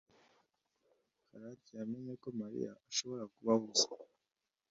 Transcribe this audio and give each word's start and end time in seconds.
Karake 1.27 1.71
yamenye 1.79 2.13
ko 2.21 2.27
Mariya 2.39 2.71
ashobora 2.89 3.23
kuba 3.33 3.51
ahuze. 3.55 3.87